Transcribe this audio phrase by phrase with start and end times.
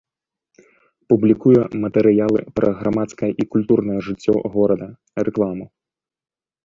[1.13, 4.87] Публікуе матэрыялы пра грамадскае і культурнае жыццё горада,
[5.29, 5.65] рэкламу.